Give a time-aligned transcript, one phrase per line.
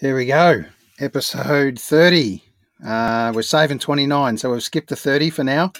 [0.00, 0.64] Here we go.
[1.00, 2.40] Episode 30.
[2.86, 5.72] Uh, we're saving 29, so we've skipped to 30 for now.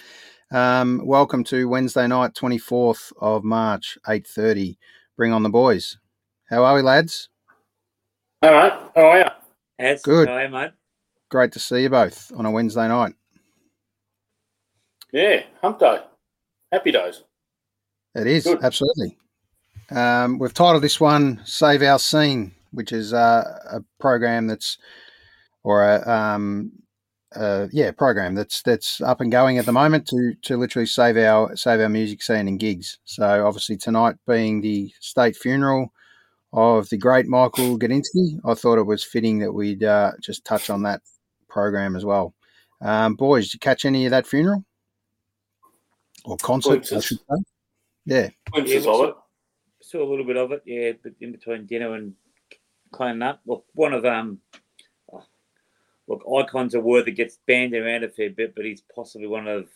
[0.51, 4.77] Um, welcome to Wednesday night, 24th of March, 8.30.
[5.15, 5.97] Bring on the boys.
[6.49, 7.29] How are we, lads?
[8.41, 8.73] All right.
[8.93, 9.25] How are you?
[9.79, 10.27] As Good.
[10.27, 10.71] How are you, mate?
[11.29, 13.13] Great to see you both on a Wednesday night.
[15.13, 16.01] Yeah, hump day.
[16.73, 17.23] Happy days.
[18.15, 18.63] It is, Good.
[18.63, 19.17] absolutely.
[19.91, 24.77] Um, we've titled this one Save Our Scene, which is uh, a program that's,
[25.63, 26.71] or a, um,
[27.35, 31.15] uh, yeah, program that's that's up and going at the moment to to literally save
[31.17, 32.97] our save our music scene and gigs.
[33.05, 35.93] So obviously tonight being the state funeral
[36.53, 40.71] of the great Michael Gudinski, I thought it was fitting that we'd uh, just touch
[40.71, 41.01] on that
[41.47, 42.33] program as well.
[42.81, 44.63] Um, boys, did you catch any of that funeral
[46.25, 46.91] or concert?
[46.91, 47.43] I should say.
[48.05, 48.29] Yeah.
[48.55, 49.15] Yeah, of what's it.
[49.81, 52.13] Saw a little bit of it, yeah, but in between dinner and
[52.91, 53.41] cleaning up.
[53.45, 54.39] Look, one of um,
[55.11, 55.23] oh,
[56.07, 59.47] look, icons a word that gets banned around a fair bit, but he's possibly one
[59.47, 59.67] of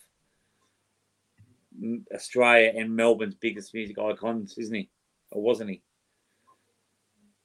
[2.13, 4.89] Australia and Melbourne's biggest music icons, isn't he?
[5.31, 5.81] Or wasn't he?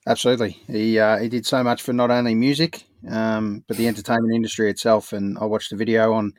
[0.07, 4.35] Absolutely, he uh, he did so much for not only music, um, but the entertainment
[4.35, 5.13] industry itself.
[5.13, 6.33] And I watched a video on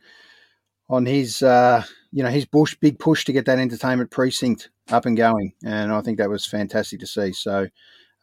[0.88, 5.06] on his uh, you know his bush big push to get that entertainment precinct up
[5.06, 7.32] and going, and I think that was fantastic to see.
[7.32, 7.68] So,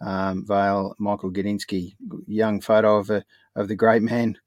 [0.02, 1.96] um, Vale Michael Gudinski,
[2.28, 3.24] young photo of a,
[3.56, 4.38] of the great man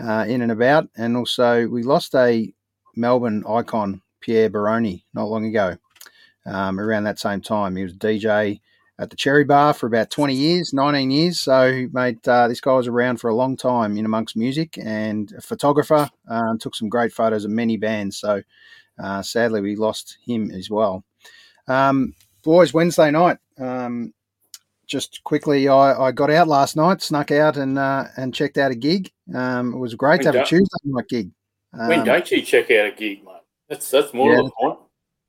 [0.00, 2.52] uh, in and about, and also we lost a
[2.96, 5.76] Melbourne icon, Pierre Baroni, not long ago.
[6.46, 8.60] Um, around that same time, he was DJ
[9.00, 11.40] at the Cherry Bar for about 20 years, 19 years.
[11.40, 15.32] So, mate, uh, this guy was around for a long time in amongst music and
[15.32, 16.10] a photographer.
[16.28, 18.18] Um, took some great photos of many bands.
[18.18, 18.42] So,
[19.02, 21.02] uh, sadly, we lost him as well.
[21.66, 23.38] Um, boys, Wednesday night.
[23.58, 24.12] Um,
[24.90, 28.72] just quickly, I, I got out last night, snuck out and uh, and checked out
[28.72, 29.10] a gig.
[29.34, 31.30] Um, it was great to have a Tuesday night gig.
[31.70, 33.34] when Um, don't you check out a gig, mate?
[33.68, 34.42] That's that's more Yeah.
[34.42, 34.78] the point.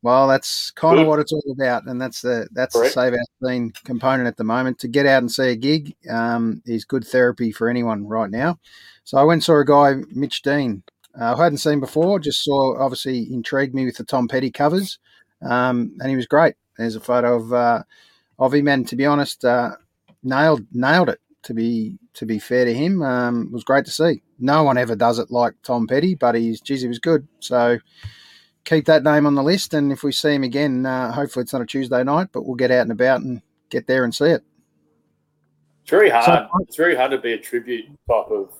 [0.03, 2.95] Well, that's kind of what it's all about, and that's the that's Correct.
[2.95, 4.79] the save our scene component at the moment.
[4.79, 8.57] To get out and see a gig um, is good therapy for anyone right now.
[9.03, 10.81] So I went and saw a guy, Mitch Dean,
[11.19, 12.19] uh, I hadn't seen before.
[12.19, 14.97] Just saw, obviously, intrigued me with the Tom Petty covers,
[15.43, 16.55] um, and he was great.
[16.77, 17.83] There's a photo of uh,
[18.39, 19.71] of him, and to be honest, uh,
[20.23, 21.19] nailed nailed it.
[21.43, 24.21] To be to be fair to him, um, it was great to see.
[24.39, 27.27] No one ever does it like Tom Petty, but he's geez, he was good.
[27.39, 27.79] So
[28.63, 31.53] keep that name on the list, and if we see him again, uh, hopefully it's
[31.53, 34.25] not a Tuesday night, but we'll get out and about and get there and see
[34.25, 34.43] it.
[35.81, 36.25] It's very hard.
[36.25, 38.53] So- it's very hard to be a tribute type of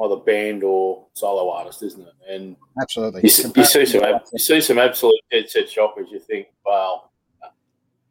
[0.00, 2.14] either band or solo artist, isn't it?
[2.28, 3.20] And Absolutely.
[3.24, 6.08] you, see- you see some you see some absolute dead set shoppers.
[6.10, 7.12] You think, well,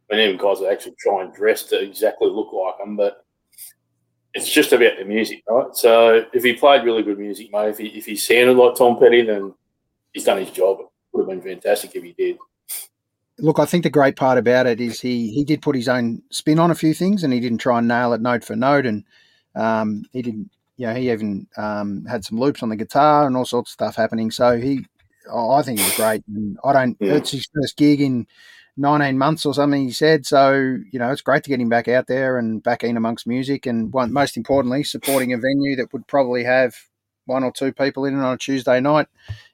[0.10, 3.26] Mean, even guys that actually try and dress to exactly look like them, but
[4.34, 5.76] it's just about the music, right?
[5.76, 8.98] So if he played really good music, mate, if he if he sounded like Tom
[9.00, 9.54] Petty, then
[10.14, 10.80] he's done his job.
[10.80, 12.38] It would have been fantastic if he did.
[13.40, 16.22] Look, I think the great part about it is he he did put his own
[16.32, 18.86] spin on a few things, and he didn't try and nail it note for note,
[18.86, 19.04] and
[19.56, 20.50] um, he didn't.
[20.78, 23.74] You know, he even um, had some loops on the guitar and all sorts of
[23.74, 24.30] stuff happening.
[24.30, 24.86] So he,
[25.32, 26.24] I I think he was great.
[26.28, 26.96] And I don't.
[27.00, 27.14] Yeah.
[27.14, 28.28] It's his first gig in
[28.78, 29.84] 19 months or something.
[29.84, 30.54] He said so.
[30.92, 33.66] You know, it's great to get him back out there and back in amongst music,
[33.66, 36.76] and one, most importantly, supporting a venue that would probably have
[37.26, 39.08] one or two people in it on a Tuesday night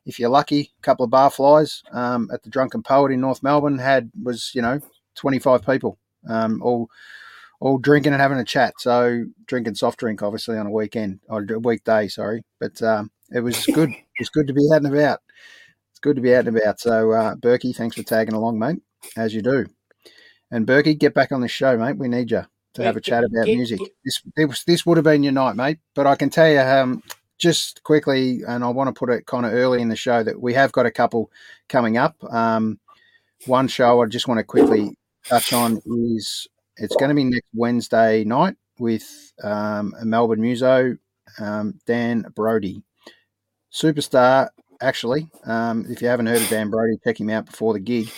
[0.05, 3.43] if you're lucky, a couple of bar flies um, at the Drunken Poet in North
[3.43, 4.79] Melbourne had was you know
[5.15, 5.97] 25 people,
[6.29, 6.89] um, all
[7.59, 8.73] all drinking and having a chat.
[8.79, 13.41] So drinking soft drink, obviously on a weekend or a weekday, sorry, but um, it
[13.41, 13.89] was good.
[14.17, 15.21] It's good to be out and about.
[15.89, 16.79] It's good to be out and about.
[16.79, 18.77] So uh, Berkey, thanks for tagging along, mate,
[19.17, 19.65] as you do.
[20.51, 21.97] And Berkey, get back on the show, mate.
[21.97, 22.45] We need you
[22.75, 23.79] to have a chat about Get- music.
[24.03, 25.79] This this, this would have been your night, mate.
[25.95, 27.03] But I can tell you, um,
[27.39, 30.41] just quickly, and I want to put it kind of early in the show that
[30.41, 31.31] we have got a couple
[31.69, 32.15] coming up.
[32.31, 32.79] Um,
[33.45, 36.47] one show I just want to quickly touch on is
[36.77, 40.97] it's going to be next Wednesday night with um, a Melbourne muso,
[41.39, 42.83] um, Dan Brody,
[43.71, 44.49] superstar.
[44.81, 48.09] Actually, um, if you haven't heard of Dan Brody, check him out before the gig.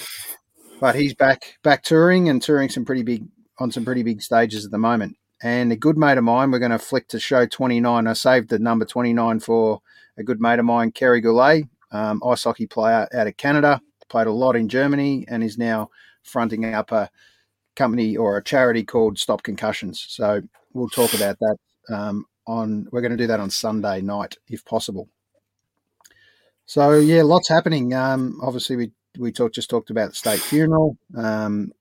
[0.80, 3.26] But he's back back touring and touring some pretty big
[3.60, 5.18] on some pretty big stages at the moment.
[5.42, 8.08] And a good mate of mine, we're going to flick to show 29.
[8.08, 9.82] I saved the number 29 for
[10.18, 14.28] a good mate of mine, Kerry Goulet, um, ice hockey player out of Canada, played
[14.28, 15.90] a lot in Germany, and is now
[16.24, 17.10] fronting up a
[17.76, 20.06] company or a charity called Stop Concussions.
[20.08, 20.42] So
[20.74, 21.58] we'll talk about that
[21.94, 22.88] um, on.
[22.92, 25.10] We're going to do that on Sunday night, if possible.
[26.66, 27.94] So yeah, lots happening.
[27.94, 30.98] Um, obviously, we we talked just talked about the state funeral.
[31.18, 31.72] Um,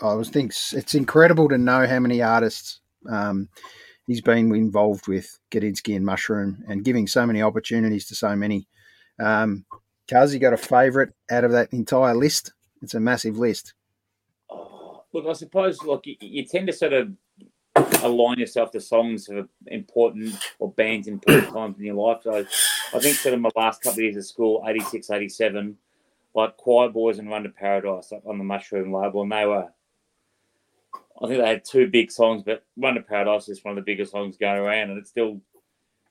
[0.00, 3.48] I was think it's incredible to know how many artists um,
[4.06, 8.68] he's been involved with Gudinski and Mushroom and giving so many opportunities to so many.
[9.18, 9.64] Um,
[10.08, 12.52] Cuz, you got a favourite out of that entire list?
[12.82, 13.74] It's a massive list.
[15.12, 17.12] Look, I suppose look, you, you, tend to sort of
[18.02, 22.22] align yourself to songs of important or bands important times in your life.
[22.22, 22.44] So
[22.94, 25.76] I think sort of my last couple of years of school, 86, 87,
[26.36, 29.68] like Choirboys and Run to Paradise on the Mushroom label, and they were
[31.20, 33.90] I think they had two big songs, but Run to Paradise is one of the
[33.90, 35.40] biggest songs going around, and it still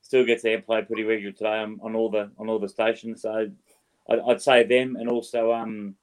[0.01, 3.21] still gets airplay pretty regular today on, on all the on all the stations.
[3.21, 3.51] So
[4.09, 5.95] I'd, I'd say them, and also um,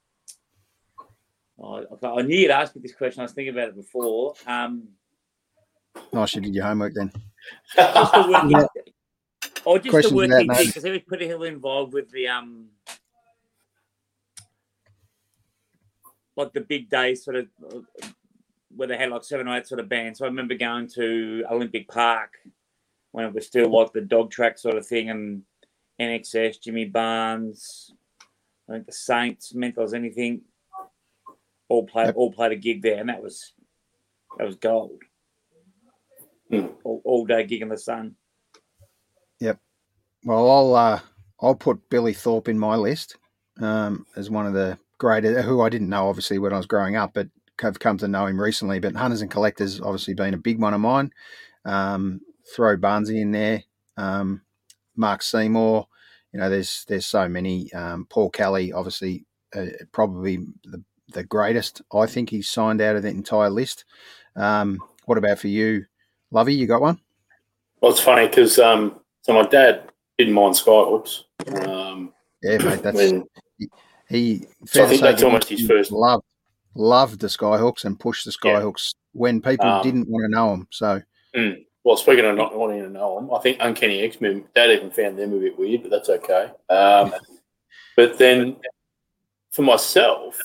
[1.61, 3.19] I, I, knew you'd ask me this question.
[3.19, 4.35] I was thinking about it before.
[4.47, 4.87] Um,
[6.13, 7.11] nice, you did your homework then.
[7.75, 8.65] Just the working, yeah.
[9.65, 12.67] Or just Questions the working because he was pretty heavily involved with the um,
[16.35, 17.47] like the big day sort of
[18.75, 20.19] where they had like seven or eight sort of bands.
[20.19, 22.33] So I remember going to Olympic Park
[23.11, 25.43] when it was still like the dog track sort of thing, and
[26.01, 27.93] INXS, Jimmy Barnes,
[28.67, 30.41] I think the Saints, Mentals, anything,
[31.69, 33.53] all played all played a gig there, and that was
[34.37, 35.01] that was gold.
[36.49, 36.67] Hmm.
[36.83, 38.15] All, all, day gig in the sun.
[39.39, 39.59] Yep.
[40.23, 40.99] Well, I'll uh,
[41.41, 43.17] I'll put Billy Thorpe in my list
[43.61, 46.95] um, as one of the great, who I didn't know obviously when I was growing
[46.95, 47.27] up, but
[47.59, 50.73] have come to know him recently, but Hunters and Collectors obviously been a big one
[50.73, 51.11] of mine.
[51.65, 52.21] Um,
[52.55, 53.63] throw Barnsey in there,
[53.97, 54.43] um,
[54.95, 55.87] Mark Seymour.
[56.31, 57.71] You know, there's there's so many.
[57.73, 61.81] Um, Paul Kelly, obviously, uh, probably the the greatest.
[61.91, 63.83] I think he's signed out of the entire list.
[64.37, 65.83] Um, what about for you,
[66.31, 66.55] Lovey?
[66.55, 66.97] You got one?
[67.81, 69.83] Well, it's funny because um, so my dad
[70.17, 71.23] didn't mind Skyhooks.
[71.67, 72.81] Um, yeah, mate.
[72.81, 73.25] That's when,
[74.13, 74.45] he.
[74.65, 76.23] so I think that's almost his first love
[76.75, 79.19] loved the Skyhooks and pushed the Skyhooks yeah.
[79.19, 80.67] when people um, didn't want to know them.
[80.71, 81.01] So,
[81.35, 84.71] mm, well, speaking of not wanting to know them, I think Uncanny X Men, Dad
[84.71, 86.51] even found them a bit weird, but that's okay.
[86.69, 87.13] Um,
[87.95, 88.57] but then
[89.51, 90.39] for myself,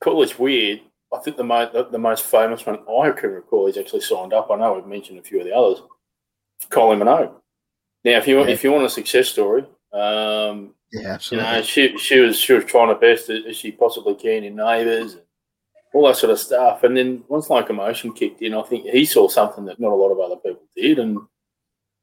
[0.00, 0.80] cool, it's weird.
[1.12, 4.34] I think the, most the, the, most famous one I can recall is actually signed
[4.34, 4.50] up.
[4.50, 5.82] I know we've mentioned a few of the others.
[6.68, 7.32] Kylie Minogue.
[8.04, 8.54] Now, if you want, yeah.
[8.54, 11.48] if you want a success story, um, yeah, absolutely.
[11.48, 14.56] You know, she she was she was trying her best as she possibly can in
[14.56, 15.22] Neighbours and
[15.92, 16.84] all that sort of stuff.
[16.84, 20.10] And then once locomotion kicked in, I think he saw something that not a lot
[20.10, 21.18] of other people did, and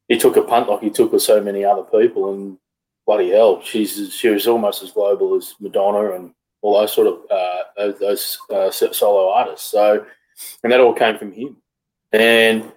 [0.08, 2.32] he took a punt like he took with so many other people.
[2.32, 2.58] And
[3.06, 7.18] bloody hell, she's she was almost as global as Madonna and all those sort of
[7.30, 9.70] uh, those, those uh, solo artists.
[9.70, 10.04] So,
[10.62, 11.56] and that all came from him.
[12.12, 12.72] And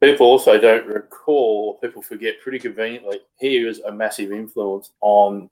[0.00, 5.50] people also don't recall, people forget pretty conveniently, he was a massive influence on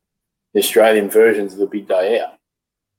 [0.55, 2.35] the Australian versions of the Big Day Out.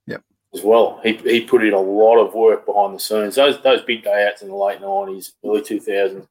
[0.07, 0.23] Yep.
[0.53, 0.99] As well.
[1.03, 3.35] He, he put in a lot of work behind the scenes.
[3.35, 6.27] Those those Big Day Outs in the late 90s, early 2000s,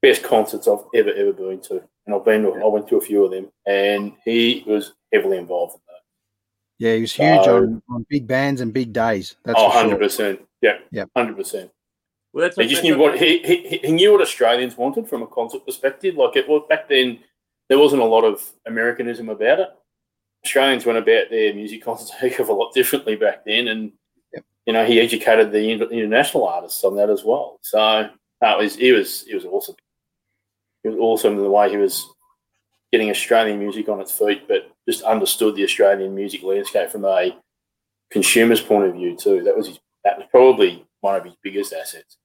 [0.00, 1.82] best concerts I've ever, ever been to.
[2.06, 5.38] And I've been to, I went to a few of them, and he was heavily
[5.38, 6.88] involved in that.
[6.88, 9.36] Yeah, he was huge so, on, on big bands and big days.
[9.44, 10.10] That's oh, 100%.
[10.10, 10.36] Sure.
[10.60, 11.70] Yeah, yeah, 100%.
[12.32, 15.26] Well, that's he just knew what he, he he knew what Australians wanted from a
[15.26, 16.16] concert perspective.
[16.16, 17.18] Like it was back then,
[17.68, 19.68] there wasn't a lot of Americanism about it.
[20.44, 23.92] Australians went about their music concerts a heck of a lot differently back then, and
[24.32, 24.44] yep.
[24.66, 27.58] you know he educated the international artists on that as well.
[27.62, 28.08] So
[28.40, 29.76] that was he was he was awesome.
[30.84, 32.08] It was awesome the way he was
[32.92, 37.36] getting Australian music on its feet, but just understood the Australian music landscape from a
[38.10, 39.42] consumer's point of view too.
[39.42, 42.16] That was his, that was probably one of his biggest assets.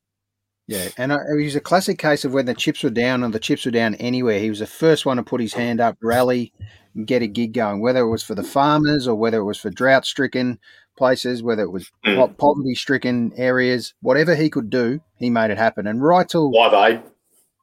[0.68, 3.34] Yeah, and uh, it was a classic case of when the chips were down and
[3.34, 4.40] the chips were down anywhere.
[4.40, 6.52] He was the first one to put his hand up, rally,
[6.94, 9.58] and get a gig going, whether it was for the farmers or whether it was
[9.58, 10.60] for drought stricken
[10.98, 12.38] places, whether it was mm.
[12.38, 15.88] poverty stricken areas, whatever he could do, he made it happen.
[15.88, 17.02] And right till Live Aid.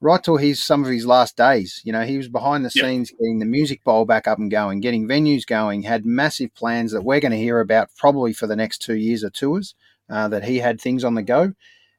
[0.01, 2.85] Right till his some of his last days, you know, he was behind the yep.
[2.85, 6.93] scenes getting the music bowl back up and going, getting venues going, had massive plans
[6.93, 9.75] that we're going to hear about probably for the next two years of tours.
[10.11, 11.55] Uh, that he had things on the go.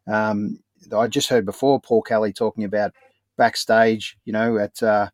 [0.05, 0.59] Um,
[0.93, 2.93] I just heard before Paul Kelly talking about
[3.37, 5.09] backstage, you know, at uh,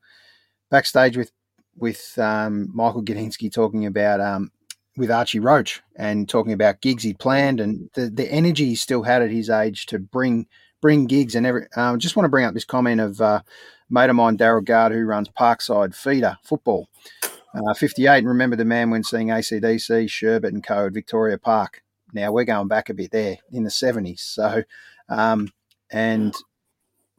[0.69, 1.31] backstage with
[1.77, 4.51] with um, Michael Gudinski talking about um,
[4.97, 9.03] with Archie Roach and talking about gigs he planned and the, the energy he still
[9.03, 10.47] had at his age to bring
[10.81, 11.67] bring gigs and every.
[11.75, 13.41] Um, just want to bring up this comment of uh,
[13.89, 16.87] mate of mine, Daryl Guard, who runs Parkside Feeder Football.
[17.53, 20.85] Uh, 58, and remember the man when seeing ACDC, Sherbet and Co.
[20.85, 21.83] at Victoria Park.
[22.13, 24.19] Now we're going back a bit there in the 70s.
[24.19, 24.63] So,
[25.09, 25.51] um,
[25.91, 26.33] and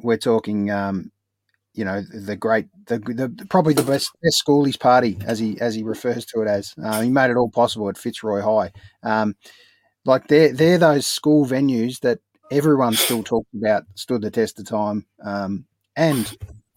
[0.01, 1.13] we're talking, um,
[1.75, 5.75] you know, the great, the, the probably the best best schoolies party as he as
[5.75, 6.75] he refers to it as.
[6.83, 8.73] Uh, he made it all possible at Fitzroy High.
[9.03, 9.37] Um,
[10.05, 14.67] like they're they're those school venues that everyone still talks about stood the test of
[14.67, 15.07] time.
[15.25, 16.33] Um, and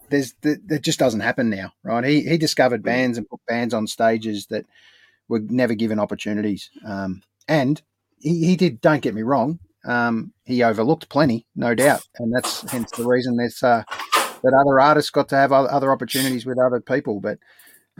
[0.10, 2.04] there's that just doesn't happen now, right?
[2.06, 2.86] He he discovered Mm.
[2.86, 4.66] bands and put bands on stages that
[5.28, 6.70] were never given opportunities.
[6.86, 7.82] Um, and
[8.20, 8.82] he, he did.
[8.82, 9.60] Don't get me wrong.
[9.86, 13.84] Um, he overlooked plenty, no doubt, and that's hence the reason there's uh,
[14.44, 17.20] that other artists got to have other, opportunities with other people.
[17.20, 17.39] But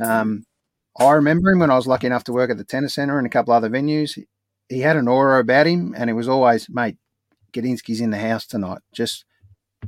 [0.04, 0.46] um,
[1.00, 3.27] I remember him when I was lucky enough to work at the tennis center and
[3.27, 4.20] a couple other venues.
[4.70, 6.98] He, had an aura about him, and it was always, mate,
[7.54, 8.82] Gudinski's in the house tonight.
[8.94, 9.25] Just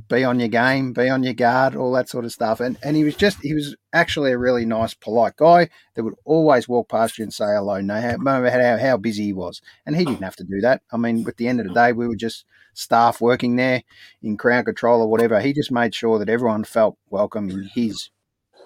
[0.08, 2.60] be on your game, be on your guard, all that sort of stuff.
[2.60, 6.14] And and he was just he was actually a really nice, polite guy that would
[6.24, 9.60] always walk past you and say hello, no matter how, how busy he was.
[9.86, 10.82] And he didn't have to do that.
[10.92, 13.82] I mean, at the end of the day, we were just staff working there
[14.22, 15.40] in crowd control or whatever.
[15.40, 18.10] He just made sure that everyone felt welcome in his.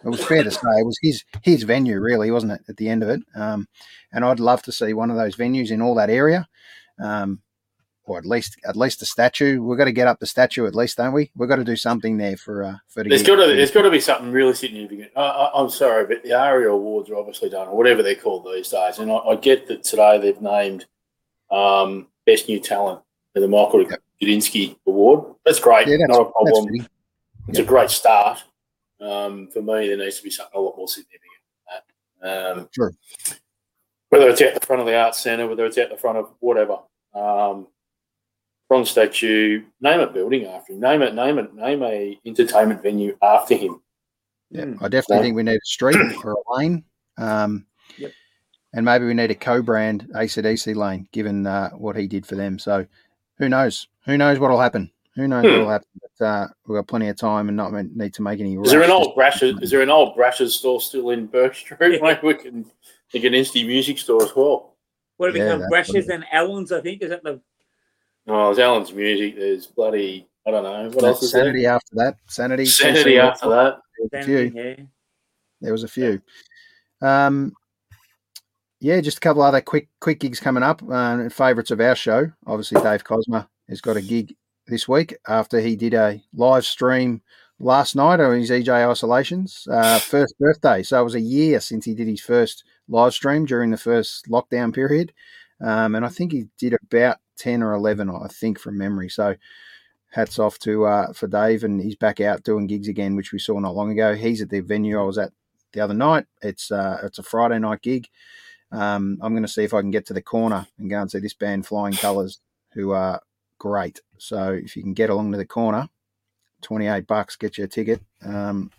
[0.05, 2.62] It was fair to say it was his his venue, really, wasn't it?
[2.69, 3.69] At the end of it, um,
[4.12, 6.49] and I'd love to see one of those venues in all that area.
[7.03, 7.41] Um,
[8.05, 9.63] or at least at least a statue.
[9.63, 11.31] We've got to get up the statue at least, don't we?
[11.37, 13.09] We've got to do something there for uh, for the.
[13.11, 15.11] There's got to there's got to be something really significant.
[15.17, 18.45] I, I, I'm sorry, but the ARIA awards are obviously done, or whatever they're called
[18.45, 18.99] these days.
[18.99, 20.87] And I, I get that today they've named
[21.51, 23.01] um, best new talent
[23.35, 23.85] for the Michael
[24.23, 25.35] Gudinski Award.
[25.45, 26.87] That's great, Yeah, that's- not a problem.
[27.49, 28.43] It's a great start.
[29.01, 31.23] Um, for me, there needs to be something a lot more significant
[32.21, 32.59] than that.
[32.59, 32.93] Um, Sure.
[34.11, 36.31] Whether it's at the front of the arts centre, whether it's at the front of
[36.39, 36.79] whatever.
[37.15, 37.67] Um,
[38.73, 40.81] bronze statue, name a building after him.
[40.81, 43.83] Name it, name it, name a entertainment venue after him.
[44.50, 44.79] Yeah, Mm.
[44.81, 45.23] I definitely Yeah.
[45.25, 46.85] think we need a street or a lane.
[47.19, 47.67] Um,
[47.99, 48.12] Yep.
[48.73, 52.59] And maybe we need a co-brand ACDC lane, given uh, what he did for them.
[52.59, 52.87] So
[53.37, 53.88] who knows?
[54.07, 54.91] Who knows what'll happen?
[55.17, 55.52] Who knows Hmm.
[55.52, 55.88] what'll happen?
[56.00, 58.55] But uh, we've got plenty of time and not need to make any.
[58.57, 59.61] Is there an old Brash's?
[59.61, 61.79] Is there an old Brash's store still in Burke Street?
[61.97, 61.99] Yeah.
[62.02, 62.64] Maybe we can
[63.11, 64.76] think an Insty Music Store as well.
[65.19, 66.73] What have Yeah, become that's Brashes and Allen's?
[66.73, 67.43] I think is that the
[68.29, 69.37] Oh, there's Alan's Music.
[69.37, 71.45] There's bloody I don't know what That's else is there.
[71.45, 72.17] Sanity after that.
[72.29, 72.67] Sanity.
[72.67, 73.79] Sanity after that.
[73.99, 74.52] There was a few.
[74.55, 74.85] yeah.
[75.61, 76.21] There was a few.
[77.00, 77.52] Um,
[78.81, 80.83] yeah, just a couple other quick quick gigs coming up.
[80.88, 84.35] Uh, favorites of our show, obviously Dave Cosma has got a gig
[84.67, 87.23] this week after he did a live stream
[87.61, 90.83] last night on his EJ Isolations uh, first birthday.
[90.83, 94.29] So it was a year since he did his first live stream during the first
[94.29, 95.12] lockdown period,
[95.61, 99.09] um, and I think he did about ten or eleven, I think, from memory.
[99.09, 99.35] So
[100.11, 103.39] hats off to uh, for Dave, and he's back out doing gigs again, which we
[103.39, 104.15] saw not long ago.
[104.15, 105.33] He's at the venue I was at
[105.73, 106.27] the other night.
[106.43, 108.09] It's uh, it's a Friday night gig.
[108.71, 111.11] Um, I'm going to see if I can get to the corner and go and
[111.11, 112.41] see this band, Flying Colours,
[112.73, 113.21] who are
[113.59, 114.01] great.
[114.19, 115.89] So if you can get along to the corner,
[116.63, 118.01] 28 bucks, get you a ticket.
[118.25, 118.71] Um,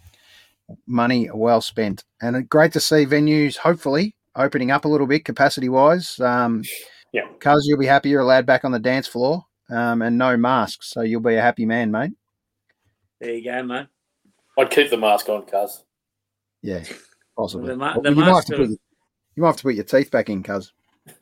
[0.88, 2.06] money well spent.
[2.22, 6.20] And great to see venues, hopefully, opening up a little bit capacity wise.
[6.20, 6.64] Um,
[7.14, 7.28] Yeah.
[7.40, 10.90] Cuz, you'll be happy you're allowed back on the dance floor um, and no masks.
[10.90, 12.12] So you'll be a happy man, mate.
[13.22, 13.88] There you go, mate.
[14.60, 15.84] I'd keep the mask on, cuz.
[16.62, 16.84] Yeah,
[17.38, 17.68] possibly.
[17.70, 18.78] The ma- Well, the you, might have to put, of- your-
[19.36, 20.74] you might have to put your teeth back in, Cuz.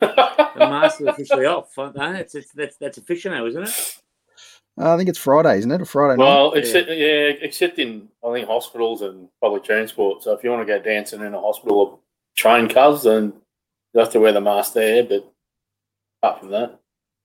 [0.54, 1.72] The mask is officially off.
[1.78, 3.96] No, it's, it's that's that's official now, isn't it?
[4.78, 5.80] Uh, I think it's Friday, isn't it?
[5.80, 6.24] A Friday night.
[6.24, 10.22] well, except yeah, except in I think hospitals and public transport.
[10.22, 11.98] So if you want to go dancing in a hospital or
[12.36, 13.32] train, cuz, then
[13.94, 15.02] you have to wear the mask there.
[15.04, 15.31] But
[16.22, 16.78] apart from that,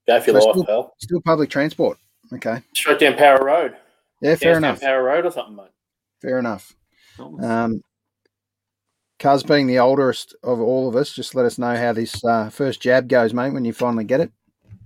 [0.06, 0.94] go for your So life, still- pal.
[0.98, 1.98] Still public transport.
[2.32, 2.62] Okay.
[2.74, 3.76] Straight down Power Road.
[4.20, 4.80] Yeah, fair Down enough.
[4.80, 5.70] Power Road or something, mate.
[6.20, 6.74] Fair enough.
[7.18, 7.44] Nice.
[7.44, 7.82] Um,
[9.18, 12.50] Cuz being the oldest of all of us, just let us know how this uh,
[12.50, 13.52] first jab goes, mate.
[13.52, 14.30] When you finally get it.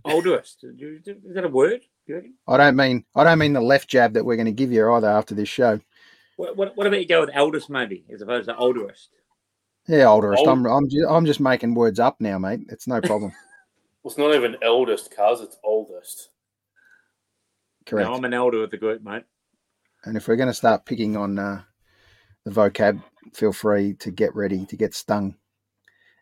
[0.05, 0.65] Oldest.
[0.65, 1.83] Is that a word?
[2.49, 4.91] I don't mean I don't mean the left jab that we're going to give you
[4.93, 5.81] either after this show.
[6.37, 9.11] What, what, what about you go with eldest maybe as opposed to oldest?
[9.87, 10.39] Yeah, oldest.
[10.41, 12.61] Old- I'm I'm just, I'm just making words up now, mate.
[12.69, 13.33] It's no problem.
[14.05, 15.41] It's not even eldest, cuz.
[15.41, 16.31] It's oldest.
[17.87, 18.09] Correct.
[18.09, 19.25] No, I'm an elder of the group, mate.
[20.05, 21.63] And if we're going to start picking on uh,
[22.45, 25.37] the vocab, feel free to get ready to get stung.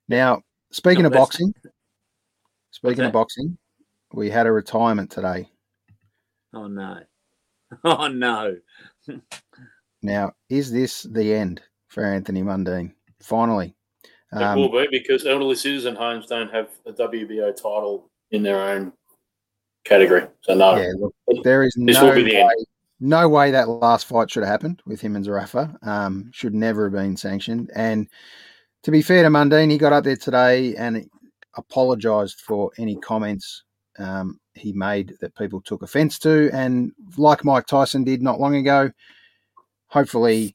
[0.08, 1.54] Now, speaking No, of boxing,
[2.70, 3.06] speaking that?
[3.06, 3.56] of boxing,
[4.12, 5.50] we had a retirement today.
[6.52, 7.00] Oh no.
[7.84, 8.56] Oh no.
[10.02, 12.94] Now, is this the end for Anthony Mundine?
[13.20, 13.76] Finally.
[14.32, 18.60] It Um, will be because elderly citizen homes don't have a WBO title in their
[18.60, 18.92] own
[19.84, 20.26] category.
[20.42, 22.66] So no, yeah, look, there is This no will be the way, end.
[23.00, 25.76] no way that last fight should have happened with him and Zerafa.
[25.86, 27.70] Um, should never have been sanctioned.
[27.74, 28.08] And
[28.84, 31.08] to be fair to Mundine, he got up there today and
[31.56, 33.64] apologised for any comments
[33.98, 36.48] um, he made that people took offence to.
[36.52, 38.90] And like Mike Tyson did not long ago,
[39.88, 40.54] hopefully,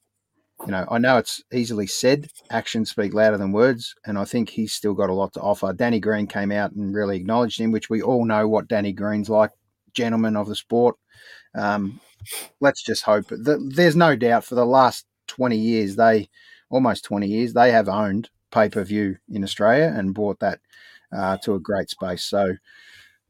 [0.62, 3.94] you know, I know it's easily said, actions speak louder than words.
[4.06, 5.74] And I think he's still got a lot to offer.
[5.74, 9.30] Danny Green came out and really acknowledged him, which we all know what Danny Green's
[9.30, 9.52] like
[9.94, 10.96] gentleman of the sport.
[11.56, 12.00] Um,
[12.62, 13.28] let's just hope.
[13.30, 16.30] That, there's no doubt for the last 20 years, they
[16.70, 20.60] almost 20 years, they have owned pay per view in Australia and brought that
[21.16, 22.24] uh, to a great space.
[22.24, 22.56] So,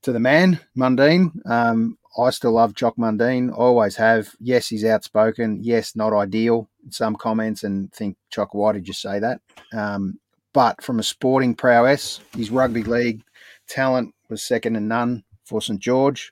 [0.04, 4.30] to the man, Mundine, um, I still love Choc Mundine, always have.
[4.40, 5.60] Yes, he's outspoken.
[5.62, 9.42] Yes, not ideal in some comments, and think, Choc, why did you say that?
[9.74, 10.20] Um,
[10.54, 13.24] but from a sporting prowess, his rugby league
[13.68, 16.32] talent was second to none for St George.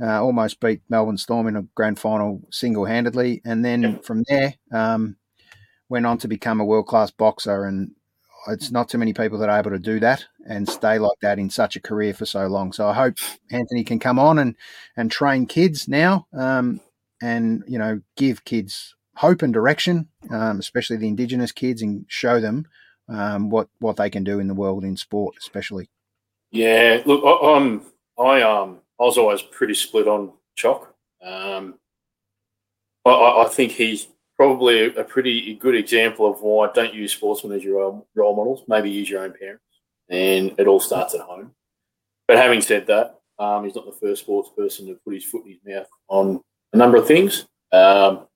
[0.00, 3.40] Uh, almost beat Melbourne Storm in a grand final single handedly.
[3.44, 5.16] And then from there, um,
[5.88, 7.64] went on to become a world class boxer.
[7.64, 7.92] And
[8.48, 11.38] it's not too many people that are able to do that and stay like that
[11.38, 12.72] in such a career for so long.
[12.72, 13.16] So I hope
[13.50, 14.56] Anthony can come on and,
[14.96, 16.80] and train kids now um,
[17.22, 22.40] and, you know, give kids hope and direction, um, especially the Indigenous kids, and show
[22.40, 22.66] them
[23.08, 25.88] um, what, what they can do in the world in sport, especially.
[26.50, 27.82] Yeah, look, I, am
[28.18, 30.94] I um I was always pretty split on Choc.
[31.20, 31.74] Um,
[33.04, 37.64] I, I think he's probably a pretty good example of why don't use sportsmen as
[37.64, 38.62] your role models.
[38.68, 39.64] Maybe use your own parents,
[40.08, 41.52] and it all starts at home.
[42.26, 45.44] But having said that, um, he's not the first sports person to put his foot
[45.44, 46.40] in his mouth on
[46.72, 47.46] a number of things.
[47.72, 48.26] Um,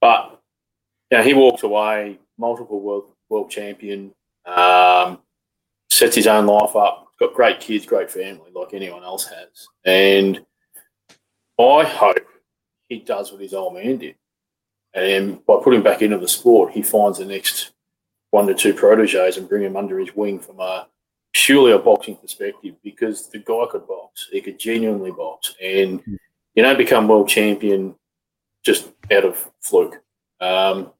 [0.00, 0.40] but
[1.10, 4.12] you know, he walked away multiple world world champion,
[4.44, 5.18] um,
[5.90, 9.68] sets his own life up got great kids, great family, like anyone else has.
[9.84, 10.44] And
[11.58, 12.26] I hope
[12.88, 14.16] he does what his old man did.
[14.96, 17.72] And by putting back into the sport, he finds the next
[18.30, 20.88] one to two proteges and bring him under his wing from a
[21.34, 24.28] purely a boxing perspective because the guy could box.
[24.32, 25.54] He could genuinely box.
[25.62, 26.02] And
[26.54, 27.94] you don't become world champion
[28.64, 30.02] just out of fluke.
[30.40, 30.92] Um,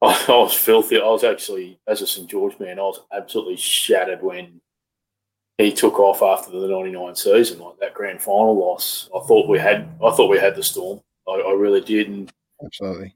[0.00, 0.98] I, I was filthy.
[0.98, 2.28] I was actually, as a St.
[2.28, 4.62] George man, I was absolutely shattered when
[5.58, 9.10] he took off after the '99 season, like that grand final loss.
[9.14, 11.02] I thought we had, I thought we had the storm.
[11.28, 12.32] I, I really did, and
[12.64, 13.14] absolutely.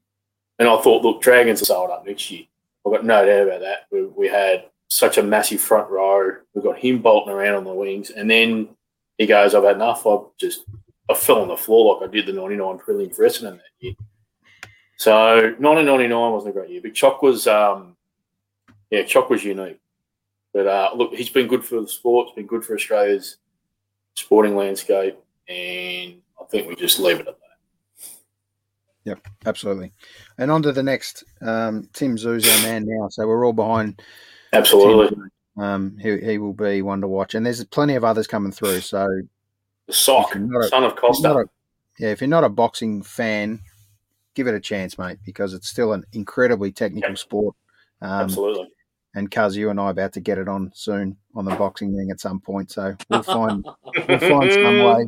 [0.59, 2.45] And I thought, look, Dragons are sold up next year.
[2.87, 3.87] I've got no doubt about that.
[3.91, 6.37] We, we had such a massive front row.
[6.55, 8.69] We've got him bolting around on the wings, and then
[9.19, 10.65] he goes, "I've had enough." I just,
[11.11, 13.95] I fell on the floor like I did the '99 prelim for Essendon that year.
[14.97, 15.13] So
[15.59, 17.97] 1999 wasn't a great year, but Choc was, um,
[18.91, 19.81] yeah, Choc was unique.
[20.53, 22.29] But uh, look, he's been good for the sport.
[22.29, 23.39] It's been good for Australia's
[24.15, 27.44] sporting landscape, and I think we just leave it at that.
[29.05, 29.93] Yep, absolutely.
[30.39, 31.25] And on to the next.
[31.43, 34.01] Um, Tim Tszyu's our man now, so we're all behind.
[34.53, 35.17] Absolutely.
[35.57, 38.81] Um, he, he will be one to watch, and there's plenty of others coming through.
[38.81, 39.07] So,
[39.87, 41.45] the sock, a, son of Kostya.
[41.45, 41.45] A,
[41.99, 43.61] yeah, if you're not a boxing fan,
[44.35, 47.19] give it a chance, mate, because it's still an incredibly technical yep.
[47.19, 47.55] sport.
[48.01, 48.69] Um, Absolutely
[49.15, 51.95] and Cuz, you and I are about to get it on soon on the boxing
[51.95, 52.71] ring at some point.
[52.71, 53.65] So we'll find
[54.09, 55.07] we'll find some way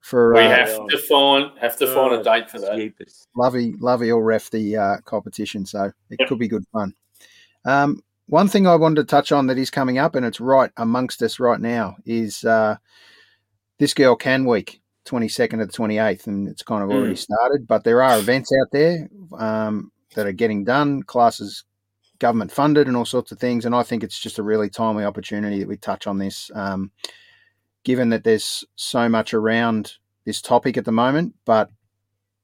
[0.00, 0.34] for.
[0.34, 2.92] We uh, have to find have to find a date for that.
[3.36, 6.28] Lovey, Lovey will ref the uh, competition, so it yep.
[6.28, 6.94] could be good fun.
[7.64, 10.70] Um, one thing I wanted to touch on that is coming up, and it's right
[10.76, 12.76] amongst us right now, is uh,
[13.78, 14.80] this girl can week.
[15.04, 17.18] 22nd to the 28th, and it's kind of already mm.
[17.18, 17.66] started.
[17.66, 21.02] But there are events out there um, that are getting done.
[21.02, 21.64] Classes
[22.22, 23.66] government funded and all sorts of things.
[23.66, 26.92] And I think it's just a really timely opportunity that we touch on this, um,
[27.84, 31.34] given that there's so much around this topic at the moment.
[31.44, 31.70] But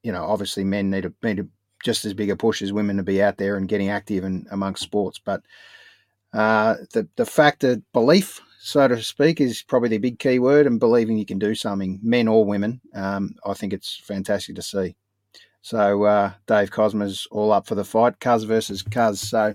[0.02, 1.46] you know, obviously, men need a, need a
[1.84, 4.46] just as big a push as women to be out there and getting active and
[4.50, 5.20] amongst sports.
[5.24, 5.42] But
[6.32, 10.66] uh, the the fact that belief, so to speak, is probably the big key word,
[10.66, 12.80] and believing you can do something, men or women.
[12.94, 14.96] Um, I think it's fantastic to see.
[15.62, 19.20] So uh, Dave Cosma's all up for the fight, Cuz versus Cuz.
[19.20, 19.54] So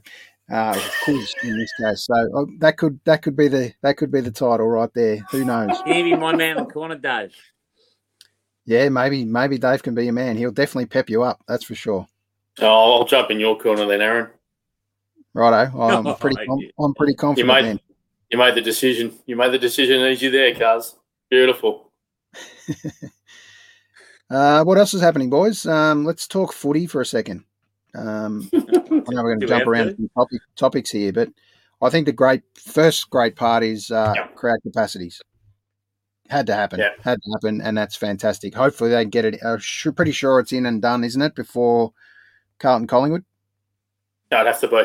[0.52, 0.74] uh,
[1.06, 2.06] Cuz in this case.
[2.06, 5.18] So uh, that could that could be the that could be the title right there.
[5.32, 5.78] Who knows?
[5.86, 7.36] Maybe my man in the corner, Dave.
[8.66, 10.38] Yeah, maybe maybe Dave can be your man.
[10.38, 11.42] He'll definitely pep you up.
[11.48, 12.08] That's for sure.
[12.60, 14.30] Oh, I'll jump in your corner then, Aaron.
[15.34, 17.48] Righto, I'm pretty I'm, I'm pretty confident.
[17.48, 17.80] You made, then.
[18.32, 19.18] you made the decision.
[19.26, 20.02] You made the decision.
[20.02, 20.96] Easy there, Cuz.
[21.30, 21.92] Beautiful.
[24.30, 25.64] Uh, what else is happening, boys?
[25.68, 27.44] Um, let's talk footy for a second.
[27.96, 31.30] Um, I know we're going to jump around some topic, topics here, but
[31.82, 34.36] I think the great first great part is uh, yep.
[34.36, 35.22] crowd capacities.
[36.30, 36.80] Had to happen.
[36.80, 37.04] Yep.
[37.04, 38.56] Had to happen, and that's fantastic.
[38.56, 39.40] Hopefully, they get it.
[39.44, 41.36] I'm uh, pretty sure it's in and done, isn't it?
[41.36, 41.94] Before
[42.60, 43.26] Carlton Collingwood.
[44.32, 44.78] No, it'd have to be.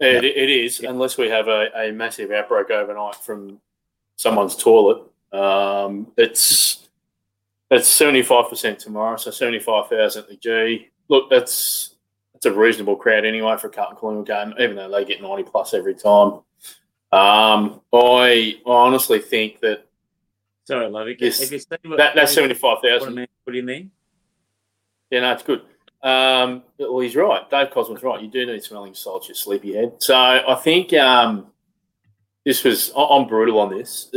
[0.00, 0.24] It, yep.
[0.24, 3.60] it is, unless we have a, a massive outbreak overnight from
[4.16, 5.02] someone's toilet.
[5.32, 6.88] Um, it's
[7.68, 10.88] that's seventy five percent tomorrow, so seventy five thousand at the G.
[11.08, 11.96] Look, that's
[12.42, 15.42] that's a reasonable crowd anyway for a Carlton Collingwood game, even though they get ninety
[15.42, 16.40] plus every time.
[17.10, 19.84] Um, I, I honestly think that
[20.66, 21.16] Sorry, Lovey.
[21.18, 21.40] Yes.
[21.40, 23.14] Have you seen what, That, that's have you- seventy five what a thousand.
[23.14, 23.82] man put in there?
[25.10, 25.62] Yeah, no, it's good.
[26.02, 27.48] Um, well, he's right.
[27.50, 28.20] Dave Cosman's right.
[28.22, 29.94] You do need smelling salts, your sleepyhead.
[29.98, 31.46] So I think um,
[32.44, 32.92] this was.
[32.96, 34.10] I'm brutal on this.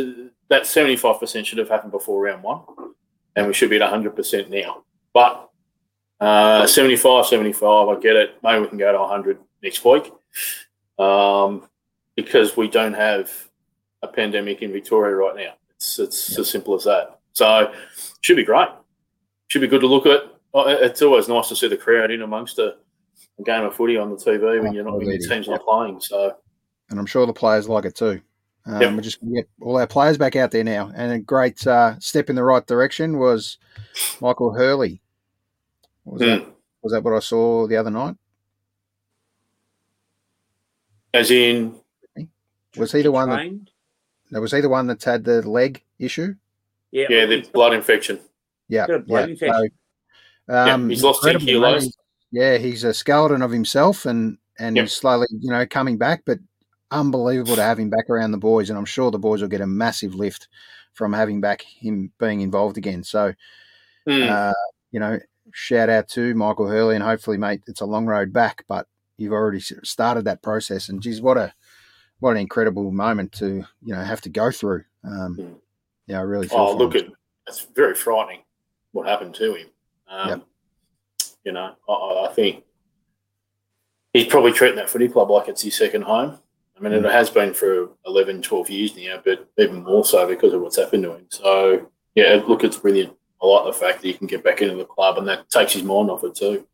[0.49, 2.61] That 75% should have happened before round one,
[3.37, 4.83] and we should be at 100% now.
[5.13, 5.49] But
[6.21, 8.35] uh, 75, 75, I get it.
[8.43, 10.11] Maybe we can go to 100 next week
[10.99, 11.67] um,
[12.15, 13.31] because we don't have
[14.01, 15.53] a pandemic in Victoria right now.
[15.75, 17.19] It's, it's as simple as that.
[17.33, 17.73] So
[18.21, 18.69] should be great.
[19.47, 20.21] Should be good to look at.
[20.53, 22.75] Oh, It's always nice to see the crowd in amongst a,
[23.39, 25.99] a game of footy on the TV when you're not when your team's not playing.
[26.01, 26.35] So
[26.89, 28.21] and I'm sure the players like it too.
[28.65, 28.93] Um, Yep.
[28.93, 31.65] We're just going to get all our players back out there now, and a great
[31.65, 33.57] uh, step in the right direction was
[34.19, 35.01] Michael Hurley.
[36.05, 36.53] Was that mm.
[36.81, 38.15] was that what I saw the other night?
[41.13, 41.75] as in,
[42.77, 43.69] Was he the one that, Trained?
[44.31, 46.35] that was he the one that's had the leg issue?
[46.91, 48.19] Yeah, yeah, the blood infection.
[48.69, 49.25] Yeah, blood yeah.
[49.25, 49.69] infection.
[50.49, 51.83] So, um, he's lost 10 kilos.
[51.83, 51.97] He's-
[52.33, 54.83] Yeah, he's a skeleton of himself, and and Yep.
[54.85, 56.23] he's slowly, you know, coming back.
[56.25, 56.39] But
[56.91, 59.59] unbelievable to have him back around the boys, and I'm sure the boys will get
[59.59, 60.47] a massive lift
[60.93, 63.03] from having back him being involved again.
[63.03, 63.33] So,
[64.07, 64.29] Mm.
[64.29, 64.53] uh,
[64.91, 65.19] you know,
[65.53, 68.87] shout out to Michael Hurley, and hopefully, mate, it's a long road back, but
[69.17, 71.53] you've already started that process, and geez, what a
[72.19, 74.83] what an incredible moment to you know have to go through.
[75.03, 75.55] Um, Mm.
[76.07, 76.59] yeah, I really feel.
[76.59, 77.07] Oh, look at
[77.47, 78.41] it's very frightening
[78.91, 79.67] what happened to him.
[80.07, 80.41] Um, Yep.
[81.45, 82.63] You know, I- I, I think
[84.13, 86.37] he's probably treating that footy club like it's his second home.
[86.77, 87.05] I mean, Mm.
[87.05, 90.77] it has been for 11, 12 years now, but even more so because of what's
[90.77, 91.25] happened to him.
[91.29, 93.13] So, yeah, look, it's brilliant.
[93.41, 95.73] I like the fact that he can get back into the club and that takes
[95.73, 96.65] his mind off it too.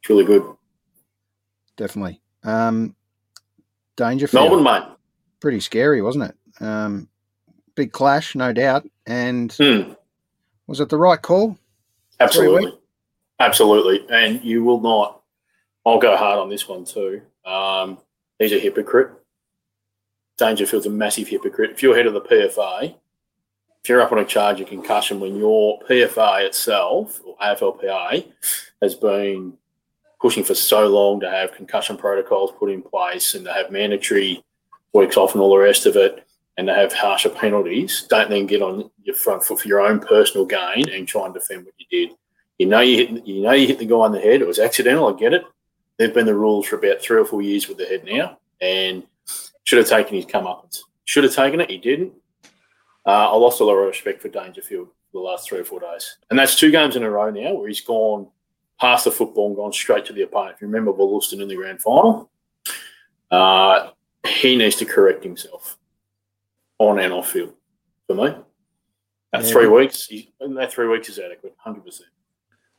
[0.00, 0.42] It's really good.
[1.76, 2.20] definitely.
[2.44, 2.94] Um,
[3.96, 4.50] Dangerfield.
[4.50, 4.96] Melbourne, mate.
[5.40, 6.62] pretty scary, wasn't it?
[6.64, 7.08] Um,
[7.74, 8.86] big clash, no doubt.
[9.06, 9.92] And Hmm.
[10.66, 11.58] was it the right call?
[12.20, 12.78] Absolutely.
[13.40, 14.06] Absolutely.
[14.10, 15.20] And you will not,
[15.84, 17.22] I'll go hard on this one too.
[17.44, 17.98] Um,
[18.38, 19.10] he's a hypocrite.
[20.38, 21.70] Dangerfield's a massive hypocrite.
[21.72, 22.94] If you're head of the PFA,
[23.86, 28.26] if you're up on a charge of concussion when your PFA itself, or AFLPA,
[28.82, 29.52] has been
[30.20, 34.42] pushing for so long to have concussion protocols put in place and to have mandatory
[34.92, 36.26] weeks off and all the rest of it,
[36.58, 40.00] and to have harsher penalties, don't then get on your front foot for your own
[40.00, 42.16] personal gain and try and defend what you did.
[42.58, 44.40] You know you hit you know you hit the guy on the head.
[44.40, 45.14] It was accidental.
[45.14, 45.44] I get it.
[45.96, 49.04] They've been the rules for about three or four years with the head now, and
[49.62, 50.80] should have taken his comeuppance.
[51.04, 51.70] Should have taken it.
[51.70, 52.14] He didn't.
[53.06, 56.18] Uh, I lost a lot of respect for Dangerfield the last three or four days,
[56.28, 58.28] and that's two games in a row now where he's gone
[58.80, 60.56] past the football and gone straight to the opponent.
[60.56, 62.30] If you remember Wollaston in the grand final,
[63.30, 63.90] uh,
[64.26, 65.78] he needs to correct himself
[66.78, 67.54] on and off field.
[68.08, 68.34] For me,
[69.32, 69.50] that Yeah.
[69.50, 72.10] three weeks, he, that three weeks is adequate, hundred percent.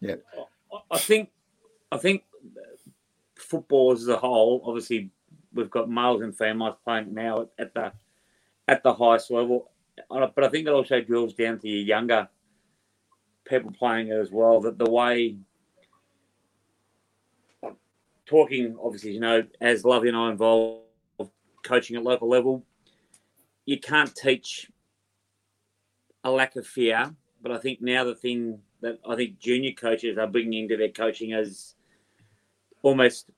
[0.03, 1.31] I- I think,
[1.91, 2.23] I think
[3.35, 4.61] football as a whole.
[4.65, 5.09] Obviously,
[5.53, 7.93] we've got males and females playing now at the
[8.67, 9.71] at the highest level,
[10.10, 12.29] but I think it also drills down to your younger
[13.47, 14.62] people playing it as well.
[14.62, 15.38] That the way
[18.25, 20.83] talking, obviously, you know, as Lovey and I involved
[21.63, 22.63] coaching at local level,
[23.65, 24.69] you can't teach
[26.23, 27.13] a lack of fear.
[27.41, 30.89] But I think now the thing that I think junior coaches are bringing into their
[30.89, 31.75] coaching is
[32.81, 33.29] almost